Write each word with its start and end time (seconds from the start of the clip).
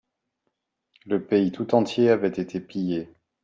Le 1.05 1.23
pays 1.23 1.51
tout 1.51 1.75
entier 1.75 2.09
avait 2.09 2.29
été 2.29 2.59
pillé. 2.59 3.07